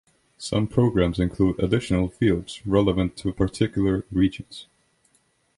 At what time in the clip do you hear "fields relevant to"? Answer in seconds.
2.09-3.31